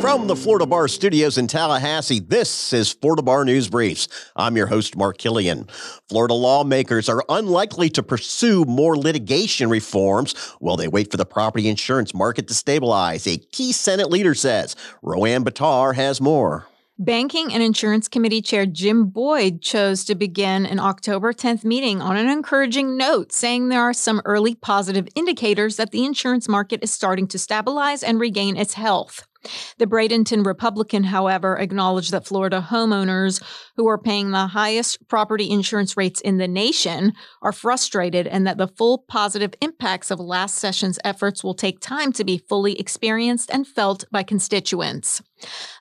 From 0.00 0.28
the 0.28 0.34
Florida 0.34 0.64
Bar 0.64 0.88
Studios 0.88 1.36
in 1.36 1.46
Tallahassee, 1.46 2.20
this 2.20 2.72
is 2.72 2.90
Florida 2.90 3.20
Bar 3.20 3.44
News 3.44 3.68
Briefs. 3.68 4.08
I'm 4.34 4.56
your 4.56 4.66
host, 4.66 4.96
Mark 4.96 5.18
Killian. 5.18 5.68
Florida 6.08 6.32
lawmakers 6.32 7.10
are 7.10 7.22
unlikely 7.28 7.90
to 7.90 8.02
pursue 8.02 8.64
more 8.64 8.96
litigation 8.96 9.68
reforms 9.68 10.32
while 10.58 10.78
they 10.78 10.88
wait 10.88 11.10
for 11.10 11.18
the 11.18 11.26
property 11.26 11.68
insurance 11.68 12.14
market 12.14 12.48
to 12.48 12.54
stabilize, 12.54 13.26
a 13.26 13.36
key 13.36 13.72
Senate 13.72 14.10
leader 14.10 14.34
says. 14.34 14.74
Roanne 15.02 15.44
Batar 15.44 15.94
has 15.94 16.18
more. 16.18 16.66
Banking 16.98 17.52
and 17.52 17.62
Insurance 17.62 18.08
Committee 18.08 18.42
Chair 18.42 18.64
Jim 18.64 19.06
Boyd 19.06 19.60
chose 19.60 20.04
to 20.06 20.14
begin 20.14 20.64
an 20.64 20.78
October 20.78 21.34
10th 21.34 21.62
meeting 21.62 22.00
on 22.00 22.16
an 22.16 22.28
encouraging 22.28 22.96
note, 22.96 23.32
saying 23.32 23.68
there 23.68 23.82
are 23.82 23.92
some 23.92 24.22
early 24.24 24.54
positive 24.54 25.08
indicators 25.14 25.76
that 25.76 25.90
the 25.90 26.06
insurance 26.06 26.48
market 26.48 26.82
is 26.82 26.90
starting 26.90 27.26
to 27.28 27.38
stabilize 27.38 28.02
and 28.02 28.18
regain 28.18 28.56
its 28.56 28.74
health. 28.74 29.26
The 29.78 29.86
Bradenton 29.86 30.44
Republican, 30.44 31.04
however, 31.04 31.56
acknowledged 31.56 32.12
that 32.12 32.26
Florida 32.26 32.66
homeowners 32.70 33.42
who 33.80 33.88
are 33.88 33.96
paying 33.96 34.30
the 34.30 34.48
highest 34.48 35.08
property 35.08 35.48
insurance 35.48 35.96
rates 35.96 36.20
in 36.20 36.36
the 36.36 36.46
nation 36.46 37.14
are 37.40 37.50
frustrated 37.50 38.26
and 38.26 38.46
that 38.46 38.58
the 38.58 38.68
full 38.68 38.98
positive 39.08 39.54
impacts 39.62 40.10
of 40.10 40.20
last 40.20 40.56
session's 40.56 40.98
efforts 41.02 41.42
will 41.42 41.54
take 41.54 41.80
time 41.80 42.12
to 42.12 42.22
be 42.22 42.36
fully 42.36 42.78
experienced 42.78 43.50
and 43.50 43.66
felt 43.66 44.04
by 44.12 44.22
constituents. 44.22 45.22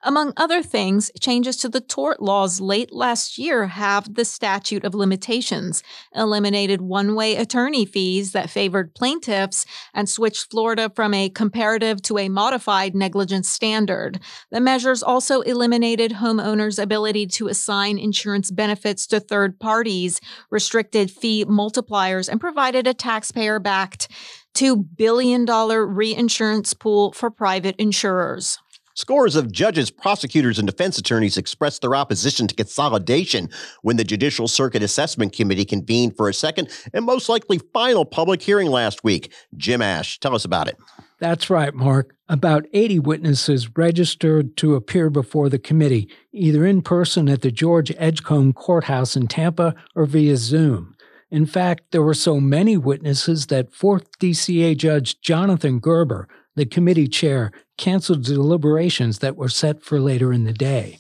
Among 0.04 0.32
other 0.38 0.64
things, 0.64 1.12
changes 1.20 1.58
to 1.58 1.70
the 1.70 1.82
tort 1.82 2.22
laws 2.22 2.62
late 2.62 2.94
last 2.94 3.38
year 3.38 3.68
have 3.68 4.14
the 4.16 4.24
statute 4.24 4.86
of 4.86 4.96
limitations, 4.96 5.84
eliminated 6.16 6.82
one 6.82 7.16
way 7.16 7.36
attorney 7.36 7.86
fees 7.86 8.32
that 8.32 8.50
favored 8.50 8.96
plaintiffs, 8.96 9.66
and 9.94 10.08
switched 10.08 10.50
Florida 10.50 10.90
from 10.96 11.14
a 11.14 11.30
comparative 11.30 12.02
to 12.04 12.18
a 12.18 12.30
modified 12.30 12.96
negligence 12.96 13.50
standard. 13.50 14.22
The 14.52 14.62
measures 14.62 15.04
also 15.04 15.42
eliminated 15.42 16.12
homeowners' 16.12 16.82
ability 16.82 17.28
to 17.28 17.50
assign 17.50 17.89
insurance 17.98 18.52
benefits 18.52 19.08
to 19.08 19.20
third 19.20 19.60
parties, 19.60 20.22
restricted 20.52 21.10
fee 21.10 21.46
multipliers, 21.46 22.30
and 22.30 22.40
provided 22.40 22.86
a 22.86 22.94
taxpayer 22.94 23.60
backed 23.60 24.10
$2 24.56 24.86
billion 24.98 25.46
reinsurance 25.46 26.74
pool 26.74 27.12
for 27.14 27.32
private 27.32 27.76
insurers. 27.78 28.60
Scores 29.00 29.38
of 29.38 29.50
judges, 29.50 29.90
prosecutors, 29.90 30.60
and 30.60 30.68
defense 30.68 30.98
attorneys 30.98 31.38
expressed 31.38 31.82
their 31.82 31.96
opposition 31.96 32.48
to 32.48 32.56
consolidation 32.56 33.50
when 33.82 33.96
the 33.96 34.04
Judicial 34.04 34.46
Circuit 34.46 34.84
Assessment 34.84 35.32
Committee 35.32 35.64
convened 35.64 36.18
for 36.18 36.28
a 36.28 36.34
second 36.34 36.70
and 36.94 37.06
most 37.06 37.30
likely 37.30 37.60
final 37.72 38.04
public 38.04 38.42
hearing 38.42 38.68
last 38.68 39.02
week. 39.02 39.32
Jim 39.56 39.82
Ash, 39.82 40.20
tell 40.20 40.36
us 40.36 40.44
about 40.44 40.68
it. 40.68 40.78
That's 41.20 41.50
right, 41.50 41.74
Mark. 41.74 42.16
About 42.30 42.66
80 42.72 43.00
witnesses 43.00 43.76
registered 43.76 44.56
to 44.58 44.76
appear 44.76 45.10
before 45.10 45.50
the 45.50 45.60
committee, 45.60 46.10
either 46.32 46.66
in 46.66 46.82
person 46.82 47.28
at 47.28 47.42
the 47.42 47.52
George 47.52 47.92
Edgecomb 47.98 48.54
Courthouse 48.54 49.18
in 49.18 49.28
Tampa 49.28 49.76
or 49.96 50.06
via 50.06 50.38
Zoom. 50.38 50.96
In 51.30 51.46
fact, 51.46 51.92
there 51.92 52.02
were 52.02 52.14
so 52.14 52.40
many 52.40 52.78
witnesses 52.78 53.48
that 53.48 53.72
4th 53.72 54.06
DCA 54.20 54.78
Judge 54.78 55.20
Jonathan 55.22 55.80
Gerber, 55.80 56.28
the 56.56 56.66
committee 56.66 57.08
chair, 57.08 57.52
canceled 57.78 58.24
deliberations 58.24 59.20
that 59.20 59.36
were 59.36 59.50
set 59.50 59.84
for 59.84 60.00
later 60.00 60.32
in 60.32 60.46
the 60.46 60.54
day. 60.54 61.00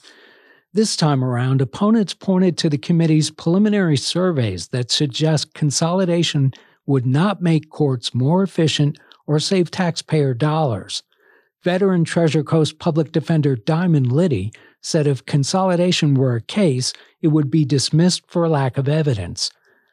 This 0.73 0.95
time 0.95 1.23
around, 1.23 1.61
opponents 1.61 2.13
pointed 2.13 2.57
to 2.57 2.69
the 2.69 2.77
committee's 2.77 3.31
preliminary 3.31 3.97
surveys 3.97 4.67
that 4.67 4.91
suggest 4.91 5.53
consolidation 5.53 6.51
would 6.85 7.05
not 7.05 7.41
make 7.41 7.69
courts 7.69 8.13
more 8.13 8.43
efficient 8.43 8.99
or 9.29 9.39
save 9.39 9.69
taxpayer 9.69 10.33
dollars. 10.33 11.03
Veteran 11.63 12.03
Treasure 12.03 12.43
Coast 12.43 12.79
Public 12.79 13.11
Defender 13.11 13.55
Diamond 13.55 14.11
Litty 14.11 14.51
said 14.81 15.05
if 15.05 15.23
consolidation 15.23 16.15
were 16.15 16.35
a 16.35 16.41
case, 16.41 16.93
it 17.21 17.27
would 17.27 17.51
be 17.51 17.63
dismissed 17.63 18.23
for 18.27 18.49
lack 18.49 18.79
of 18.79 18.89
evidence. 18.89 19.51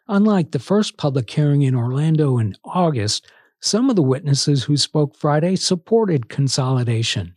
Unlike 0.08 0.52
the 0.52 0.58
first 0.58 0.96
public 0.96 1.28
hearing 1.28 1.60
in 1.60 1.74
Orlando 1.74 2.38
in 2.38 2.56
August, 2.64 3.30
some 3.60 3.90
of 3.90 3.96
the 3.96 4.02
witnesses 4.02 4.64
who 4.64 4.78
spoke 4.78 5.14
Friday 5.14 5.54
supported 5.56 6.30
consolidation. 6.30 7.34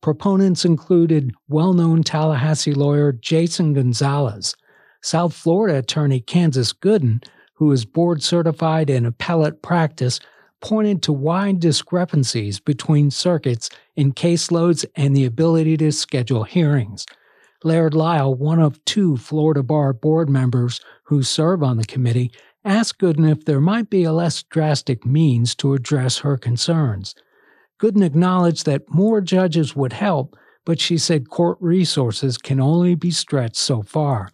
Proponents 0.00 0.64
included 0.64 1.34
well 1.48 1.74
known 1.74 2.02
Tallahassee 2.02 2.72
lawyer 2.72 3.12
Jason 3.12 3.74
Gonzalez, 3.74 4.56
South 5.02 5.34
Florida 5.34 5.80
attorney 5.80 6.20
Kansas 6.20 6.72
Gooden, 6.72 7.22
who 7.56 7.70
is 7.72 7.84
board 7.84 8.22
certified 8.22 8.88
in 8.88 9.04
appellate 9.04 9.60
practice, 9.60 10.18
pointed 10.60 11.02
to 11.02 11.12
wide 11.12 11.60
discrepancies 11.60 12.60
between 12.60 13.10
circuits 13.10 13.70
in 13.94 14.12
caseloads 14.12 14.84
and 14.94 15.14
the 15.16 15.24
ability 15.24 15.76
to 15.76 15.92
schedule 15.92 16.44
hearings. 16.44 17.06
Laird 17.64 17.94
Lile, 17.94 18.34
one 18.34 18.60
of 18.60 18.84
two 18.84 19.16
Florida 19.16 19.62
Bar 19.62 19.92
board 19.92 20.28
members 20.28 20.80
who 21.04 21.22
serve 21.22 21.62
on 21.62 21.76
the 21.76 21.84
committee, 21.84 22.30
asked 22.64 22.98
Gooden 22.98 23.30
if 23.30 23.44
there 23.44 23.60
might 23.60 23.90
be 23.90 24.04
a 24.04 24.12
less 24.12 24.42
drastic 24.42 25.06
means 25.06 25.54
to 25.56 25.74
address 25.74 26.18
her 26.18 26.36
concerns. 26.36 27.14
Gooden 27.80 28.04
acknowledged 28.04 28.66
that 28.66 28.88
more 28.88 29.20
judges 29.20 29.76
would 29.76 29.92
help, 29.92 30.36
but 30.64 30.80
she 30.80 30.98
said 30.98 31.30
court 31.30 31.58
resources 31.60 32.38
can 32.38 32.60
only 32.60 32.94
be 32.94 33.10
stretched 33.10 33.56
so 33.56 33.82
far. 33.82 34.30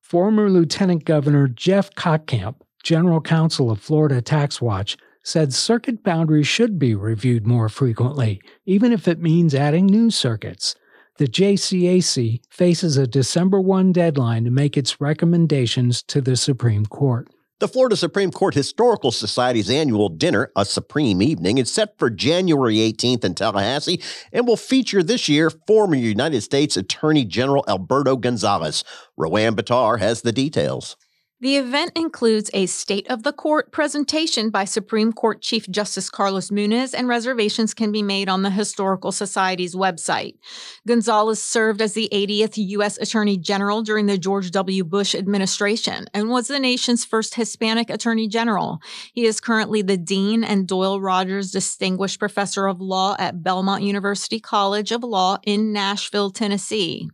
Former 0.00 0.48
Lieutenant 0.48 1.04
Governor 1.04 1.48
Jeff 1.48 1.90
Kottkamp, 1.94 2.56
General 2.82 3.20
Counsel 3.20 3.70
of 3.70 3.80
Florida 3.80 4.22
Tax 4.22 4.60
Watch, 4.62 4.96
said 5.24 5.52
circuit 5.52 6.04
boundaries 6.04 6.46
should 6.46 6.78
be 6.78 6.94
reviewed 6.94 7.46
more 7.46 7.68
frequently, 7.68 8.40
even 8.66 8.92
if 8.92 9.08
it 9.08 9.20
means 9.20 9.54
adding 9.54 9.86
new 9.86 10.10
circuits. 10.10 10.76
The 11.16 11.26
JCAC 11.26 12.40
faces 12.50 12.96
a 12.96 13.06
December 13.06 13.60
1 13.60 13.92
deadline 13.92 14.44
to 14.44 14.50
make 14.50 14.76
its 14.76 15.00
recommendations 15.00 16.02
to 16.04 16.20
the 16.20 16.36
Supreme 16.36 16.86
Court. 16.86 17.28
The 17.60 17.68
Florida 17.68 17.96
Supreme 17.96 18.32
Court 18.32 18.52
Historical 18.52 19.12
Society's 19.12 19.70
annual 19.70 20.08
dinner, 20.08 20.50
A 20.56 20.64
Supreme 20.64 21.22
Evening, 21.22 21.58
is 21.58 21.72
set 21.72 21.96
for 21.98 22.10
January 22.10 22.76
18th 22.76 23.24
in 23.24 23.34
Tallahassee 23.36 24.02
and 24.32 24.46
will 24.46 24.56
feature 24.56 25.04
this 25.04 25.28
year 25.28 25.50
former 25.50 25.94
United 25.94 26.42
States 26.42 26.76
Attorney 26.76 27.24
General 27.24 27.64
Alberto 27.68 28.16
Gonzales. 28.16 28.84
Roanne 29.16 29.54
Batar 29.54 30.00
has 30.00 30.22
the 30.22 30.32
details. 30.32 30.96
The 31.44 31.58
event 31.58 31.92
includes 31.94 32.50
a 32.54 32.64
state 32.64 33.06
of 33.10 33.22
the 33.22 33.30
court 33.30 33.70
presentation 33.70 34.48
by 34.48 34.64
Supreme 34.64 35.12
Court 35.12 35.42
Chief 35.42 35.68
Justice 35.68 36.08
Carlos 36.08 36.48
Muniz, 36.48 36.94
and 36.96 37.06
reservations 37.06 37.74
can 37.74 37.92
be 37.92 38.00
made 38.02 38.30
on 38.30 38.40
the 38.40 38.48
Historical 38.48 39.12
Society's 39.12 39.74
website. 39.74 40.38
Gonzales 40.86 41.42
served 41.42 41.82
as 41.82 41.92
the 41.92 42.08
80th 42.10 42.54
U.S. 42.56 42.96
Attorney 42.96 43.36
General 43.36 43.82
during 43.82 44.06
the 44.06 44.16
George 44.16 44.52
W. 44.52 44.84
Bush 44.84 45.14
administration 45.14 46.06
and 46.14 46.30
was 46.30 46.48
the 46.48 46.58
nation's 46.58 47.04
first 47.04 47.34
Hispanic 47.34 47.90
Attorney 47.90 48.26
General. 48.26 48.78
He 49.12 49.26
is 49.26 49.38
currently 49.38 49.82
the 49.82 49.98
Dean 49.98 50.44
and 50.44 50.66
Doyle 50.66 50.98
Rogers 50.98 51.50
Distinguished 51.50 52.18
Professor 52.18 52.66
of 52.66 52.80
Law 52.80 53.16
at 53.18 53.42
Belmont 53.42 53.82
University 53.82 54.40
College 54.40 54.92
of 54.92 55.04
Law 55.04 55.36
in 55.44 55.74
Nashville, 55.74 56.30
Tennessee. 56.30 57.10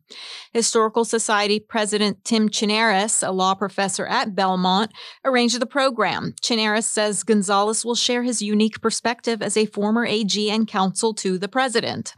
Historical 0.52 1.04
Society 1.04 1.58
President 1.58 2.24
Tim 2.24 2.48
Chinaris, 2.48 3.26
a 3.26 3.32
law 3.32 3.56
professor 3.56 4.06
at 4.06 4.19
at 4.20 4.34
Belmont 4.34 4.92
arranged 5.25 5.58
the 5.58 5.66
program. 5.66 6.34
Chinaris 6.42 6.84
says 6.84 7.22
Gonzales 7.22 7.84
will 7.84 7.94
share 7.94 8.22
his 8.22 8.42
unique 8.42 8.81
perspective 8.81 9.41
as 9.41 9.56
a 9.56 9.66
former 9.66 10.04
AG 10.04 10.50
and 10.50 10.69
counsel 10.69 11.14
to 11.14 11.38
the 11.38 11.48
president. 11.48 12.14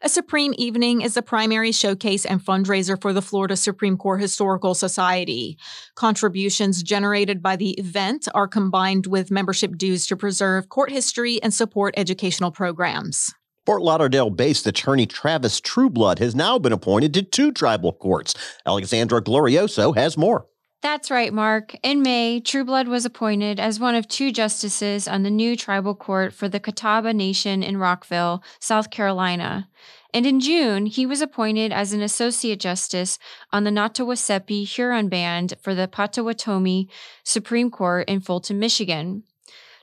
A 0.00 0.08
Supreme 0.08 0.54
Evening 0.56 1.00
is 1.02 1.14
the 1.14 1.22
primary 1.22 1.72
showcase 1.72 2.24
and 2.24 2.40
fundraiser 2.40 3.00
for 3.00 3.12
the 3.12 3.22
Florida 3.22 3.56
Supreme 3.56 3.96
Court 3.96 4.20
Historical 4.20 4.74
Society. 4.74 5.58
Contributions 5.96 6.82
generated 6.82 7.42
by 7.42 7.56
the 7.56 7.72
event 7.72 8.28
are 8.34 8.48
combined 8.48 9.06
with 9.06 9.30
membership 9.30 9.76
dues 9.76 10.06
to 10.06 10.16
preserve 10.16 10.68
court 10.68 10.90
history 10.90 11.42
and 11.42 11.52
support 11.52 11.94
educational 11.96 12.50
programs. 12.50 13.34
Fort 13.66 13.82
Lauderdale 13.82 14.30
based 14.30 14.66
attorney 14.66 15.06
Travis 15.06 15.60
Trueblood 15.60 16.18
has 16.18 16.34
now 16.34 16.58
been 16.58 16.72
appointed 16.72 17.12
to 17.14 17.22
two 17.22 17.52
tribal 17.52 17.92
courts. 17.92 18.34
Alexandra 18.66 19.22
Glorioso 19.22 19.94
has 19.94 20.16
more. 20.16 20.46
That's 20.82 21.10
right, 21.10 21.32
Mark. 21.32 21.76
In 21.82 22.00
May, 22.00 22.40
Trueblood 22.40 22.88
was 22.88 23.04
appointed 23.04 23.60
as 23.60 23.78
one 23.78 23.94
of 23.94 24.08
two 24.08 24.32
justices 24.32 25.06
on 25.06 25.22
the 25.22 25.30
new 25.30 25.54
tribal 25.54 25.94
court 25.94 26.32
for 26.32 26.48
the 26.48 26.58
Catawba 26.58 27.12
Nation 27.12 27.62
in 27.62 27.76
Rock 27.76 28.08
Hill, 28.08 28.42
South 28.58 28.90
Carolina. 28.90 29.68
And 30.14 30.24
in 30.24 30.40
June, 30.40 30.86
he 30.86 31.04
was 31.04 31.20
appointed 31.20 31.70
as 31.70 31.92
an 31.92 32.00
associate 32.00 32.60
justice 32.60 33.18
on 33.52 33.64
the 33.64 33.70
Nottawaseppi 33.70 34.66
Huron 34.66 35.08
Band 35.08 35.54
for 35.60 35.74
the 35.74 35.86
Potawatomi 35.86 36.88
Supreme 37.24 37.70
Court 37.70 38.08
in 38.08 38.20
Fulton, 38.20 38.58
Michigan. 38.58 39.24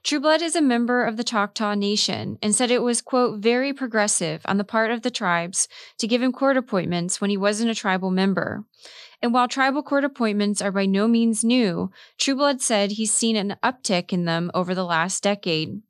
Trueblood 0.07 0.41
is 0.41 0.55
a 0.55 0.61
member 0.61 1.03
of 1.03 1.17
the 1.17 1.23
Choctaw 1.25 1.73
Nation 1.73 2.39
and 2.41 2.55
said 2.55 2.71
it 2.71 2.81
was, 2.81 3.01
quote, 3.01 3.39
very 3.39 3.73
progressive 3.73 4.41
on 4.45 4.55
the 4.55 4.63
part 4.63 4.89
of 4.89 5.01
the 5.01 5.11
tribes 5.11 5.67
to 5.97 6.07
give 6.07 6.23
him 6.23 6.31
court 6.31 6.55
appointments 6.55 7.19
when 7.19 7.29
he 7.29 7.35
wasn't 7.35 7.71
a 7.71 7.75
tribal 7.75 8.09
member. 8.09 8.63
And 9.21 9.33
while 9.33 9.49
tribal 9.49 9.83
court 9.83 10.05
appointments 10.05 10.61
are 10.61 10.71
by 10.71 10.85
no 10.85 11.09
means 11.09 11.43
new, 11.43 11.91
Trueblood 12.17 12.61
said 12.61 12.91
he's 12.91 13.11
seen 13.11 13.35
an 13.35 13.57
uptick 13.61 14.13
in 14.13 14.23
them 14.23 14.49
over 14.53 14.73
the 14.73 14.85
last 14.85 15.23
decade. 15.23 15.81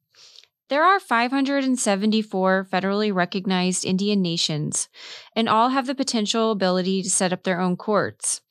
There 0.70 0.84
are 0.84 1.00
574 1.00 2.70
federally 2.72 3.14
recognized 3.14 3.86
Indian 3.86 4.24
nations, 4.24 4.90
and 5.36 5.48
all 5.48 5.70
have 5.70 5.86
the 5.86 5.94
potential 5.94 6.50
ability 6.50 7.04
to 7.04 7.10
set 7.12 7.32
up 7.32 7.44
their 7.44 7.62
own 7.62 7.78
courts. 7.78 8.42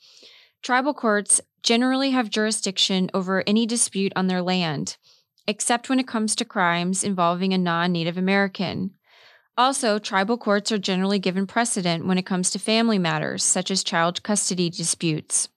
Tribal 0.63 0.95
courts 0.95 1.41
generally 1.65 2.13
have 2.13 2.31
jurisdiction 2.31 3.11
over 3.13 3.43
any 3.49 3.67
dispute 3.67 4.13
on 4.15 4.29
their 4.29 4.43
land, 4.43 4.97
except 5.47 5.89
when 5.89 5.99
it 5.99 6.09
comes 6.09 6.35
to 6.37 6.45
crimes 6.45 7.05
involving 7.05 7.53
a 7.53 7.59
non 7.59 7.93
Native 7.93 8.19
American. 8.19 8.93
Also, 9.59 9.99
tribal 9.99 10.37
courts 10.37 10.71
are 10.71 10.79
generally 10.79 11.19
given 11.19 11.47
precedent 11.47 12.07
when 12.07 12.19
it 12.19 12.27
comes 12.27 12.51
to 12.51 12.59
family 12.59 12.99
matters, 12.99 13.43
such 13.43 13.71
as 13.71 13.83
child 13.83 14.23
custody 14.23 14.69
disputes. 14.69 15.49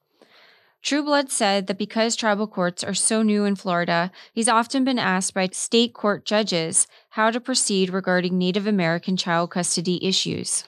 Trueblood 0.81 1.29
said 1.29 1.67
that 1.67 1.77
because 1.77 2.15
tribal 2.15 2.47
courts 2.47 2.83
are 2.83 2.93
so 2.93 3.21
new 3.21 3.43
in 3.43 3.57
Florida, 3.57 4.11
he's 4.33 4.47
often 4.47 4.85
been 4.85 4.99
asked 4.99 5.33
by 5.33 5.47
state 5.47 5.93
court 5.93 6.25
judges 6.25 6.87
how 7.09 7.31
to 7.31 7.41
proceed 7.41 7.89
regarding 7.89 8.37
Native 8.37 8.65
American 8.65 9.17
child 9.17 9.51
custody 9.51 10.03
issues. 10.05 10.63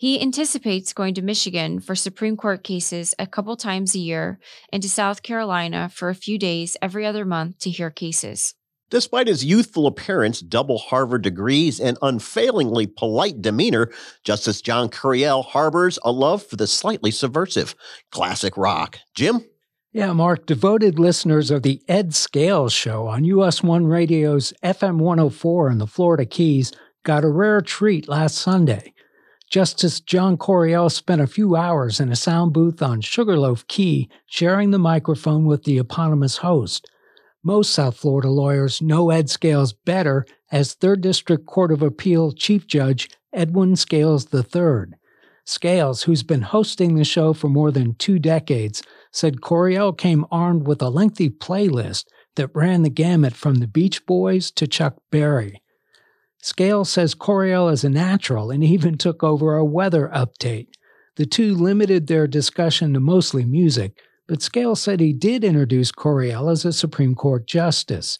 He 0.00 0.18
anticipates 0.18 0.94
going 0.94 1.12
to 1.16 1.20
Michigan 1.20 1.78
for 1.78 1.94
Supreme 1.94 2.34
Court 2.34 2.64
cases 2.64 3.14
a 3.18 3.26
couple 3.26 3.54
times 3.54 3.94
a 3.94 3.98
year 3.98 4.38
and 4.72 4.82
to 4.82 4.88
South 4.88 5.22
Carolina 5.22 5.90
for 5.92 6.08
a 6.08 6.14
few 6.14 6.38
days 6.38 6.74
every 6.80 7.04
other 7.04 7.26
month 7.26 7.58
to 7.58 7.68
hear 7.68 7.90
cases. 7.90 8.54
Despite 8.88 9.26
his 9.26 9.44
youthful 9.44 9.86
appearance, 9.86 10.40
double 10.40 10.78
Harvard 10.78 11.20
degrees, 11.20 11.78
and 11.78 11.98
unfailingly 12.00 12.86
polite 12.86 13.42
demeanor, 13.42 13.90
Justice 14.24 14.62
John 14.62 14.88
Couriel 14.88 15.44
harbors 15.44 15.98
a 16.02 16.10
love 16.10 16.46
for 16.46 16.56
the 16.56 16.66
slightly 16.66 17.10
subversive 17.10 17.74
classic 18.10 18.56
rock. 18.56 19.00
Jim? 19.14 19.44
Yeah, 19.92 20.14
Mark, 20.14 20.46
devoted 20.46 20.98
listeners 20.98 21.50
of 21.50 21.62
the 21.62 21.82
Ed 21.88 22.14
Scales 22.14 22.72
show 22.72 23.06
on 23.06 23.24
US 23.24 23.62
1 23.62 23.84
Radio's 23.84 24.54
FM 24.64 24.96
104 24.96 25.70
in 25.70 25.76
the 25.76 25.86
Florida 25.86 26.24
Keys 26.24 26.72
got 27.02 27.22
a 27.22 27.28
rare 27.28 27.60
treat 27.60 28.08
last 28.08 28.38
Sunday. 28.38 28.94
Justice 29.50 29.98
John 29.98 30.36
Couriel 30.36 30.88
spent 30.88 31.20
a 31.20 31.26
few 31.26 31.56
hours 31.56 31.98
in 31.98 32.12
a 32.12 32.16
sound 32.16 32.52
booth 32.52 32.80
on 32.80 33.00
Sugarloaf 33.00 33.66
Key, 33.66 34.08
sharing 34.26 34.70
the 34.70 34.78
microphone 34.78 35.44
with 35.44 35.64
the 35.64 35.76
eponymous 35.76 36.36
host. 36.36 36.88
Most 37.42 37.72
South 37.72 37.96
Florida 37.96 38.30
lawyers 38.30 38.80
know 38.80 39.10
Ed 39.10 39.28
Scales 39.28 39.72
better 39.72 40.24
as 40.52 40.76
3rd 40.76 41.00
District 41.00 41.46
Court 41.46 41.72
of 41.72 41.82
Appeal 41.82 42.30
Chief 42.30 42.64
Judge 42.68 43.10
Edwin 43.32 43.74
Scales 43.74 44.32
III. 44.32 44.94
Scales, 45.44 46.04
who's 46.04 46.22
been 46.22 46.42
hosting 46.42 46.94
the 46.94 47.02
show 47.02 47.32
for 47.32 47.48
more 47.48 47.72
than 47.72 47.94
two 47.94 48.20
decades, 48.20 48.84
said 49.10 49.40
Couriel 49.40 49.92
came 49.92 50.26
armed 50.30 50.64
with 50.64 50.80
a 50.80 50.90
lengthy 50.90 51.28
playlist 51.28 52.04
that 52.36 52.54
ran 52.54 52.82
the 52.82 52.88
gamut 52.88 53.34
from 53.34 53.56
the 53.56 53.66
Beach 53.66 54.06
Boys 54.06 54.52
to 54.52 54.68
Chuck 54.68 54.98
Berry. 55.10 55.60
Scales 56.42 56.88
says 56.88 57.14
Couriel 57.14 57.68
is 57.68 57.84
a 57.84 57.90
natural 57.90 58.50
and 58.50 58.64
even 58.64 58.96
took 58.96 59.22
over 59.22 59.56
a 59.56 59.64
weather 59.64 60.10
update. 60.14 60.68
The 61.16 61.26
two 61.26 61.54
limited 61.54 62.06
their 62.06 62.26
discussion 62.26 62.94
to 62.94 63.00
mostly 63.00 63.44
music, 63.44 64.00
but 64.26 64.40
Scales 64.40 64.80
said 64.80 65.00
he 65.00 65.12
did 65.12 65.44
introduce 65.44 65.92
Couriel 65.92 66.50
as 66.50 66.64
a 66.64 66.72
Supreme 66.72 67.14
Court 67.14 67.46
justice. 67.46 68.16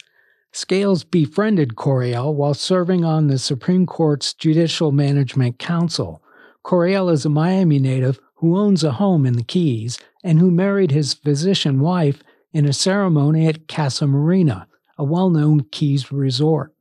Scales 0.52 1.02
befriended 1.02 1.76
Couriel 1.76 2.34
while 2.34 2.52
serving 2.52 3.04
on 3.04 3.28
the 3.28 3.38
Supreme 3.38 3.86
Court's 3.86 4.34
Judicial 4.34 4.92
Management 4.92 5.58
Council. 5.58 6.22
Couriel 6.62 7.08
is 7.08 7.24
a 7.24 7.30
Miami 7.30 7.78
native 7.78 8.20
who 8.34 8.58
owns 8.58 8.84
a 8.84 8.92
home 8.92 9.24
in 9.24 9.34
the 9.34 9.44
Keys 9.44 9.98
and 10.22 10.38
who 10.38 10.50
married 10.50 10.90
his 10.90 11.14
physician 11.14 11.80
wife 11.80 12.22
in 12.52 12.66
a 12.66 12.72
ceremony 12.72 13.46
at 13.46 13.66
Casa 13.68 14.06
Marina, 14.06 14.66
a 14.98 15.04
well 15.04 15.30
known 15.30 15.60
Keys 15.70 16.12
resort. 16.12 16.74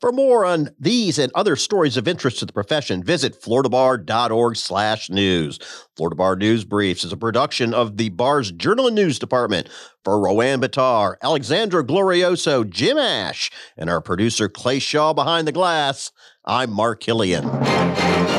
For 0.00 0.12
more 0.12 0.44
on 0.44 0.70
these 0.78 1.18
and 1.18 1.32
other 1.34 1.56
stories 1.56 1.96
of 1.96 2.06
interest 2.06 2.38
to 2.38 2.46
the 2.46 2.52
profession, 2.52 3.02
visit 3.02 3.42
floridabar.org 3.42 4.56
slash 4.56 5.10
news. 5.10 5.58
Florida 5.96 6.14
Bar 6.14 6.36
News 6.36 6.64
Briefs 6.64 7.02
is 7.02 7.12
a 7.12 7.16
production 7.16 7.74
of 7.74 7.96
the 7.96 8.10
bar's 8.10 8.52
Journal 8.52 8.86
and 8.86 8.94
News 8.94 9.18
Department. 9.18 9.68
For 10.04 10.20
Rowan 10.20 10.60
Batar, 10.60 11.16
Alexandra 11.20 11.84
Glorioso, 11.84 12.68
Jim 12.68 12.96
Ash, 12.96 13.50
and 13.76 13.90
our 13.90 14.00
producer 14.00 14.48
Clay 14.48 14.78
Shaw 14.78 15.12
behind 15.12 15.48
the 15.48 15.52
glass, 15.52 16.12
I'm 16.44 16.70
Mark 16.70 17.00
Killian. 17.00 18.37